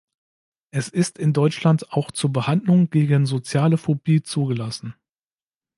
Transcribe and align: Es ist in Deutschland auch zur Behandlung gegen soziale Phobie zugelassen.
Es 0.71 0.87
ist 0.89 1.19
in 1.19 1.31
Deutschland 1.31 1.91
auch 1.93 2.09
zur 2.09 2.33
Behandlung 2.33 2.89
gegen 2.89 3.27
soziale 3.27 3.77
Phobie 3.77 4.23
zugelassen. 4.23 4.95